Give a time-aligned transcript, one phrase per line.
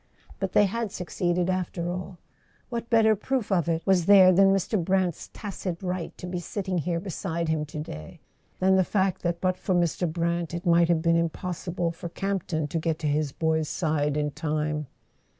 [0.39, 2.17] But they had succeeded after all;
[2.69, 4.83] what better proof of it was there than Mr.
[4.83, 8.19] Brant's tacit right to be sitting here beside him to day;
[8.57, 10.07] than the fact that but for Mr.
[10.07, 12.79] [274] A SON AT THE FRONT Brant it might have been impossible for Campton to
[12.79, 14.87] get to his boy's side in time?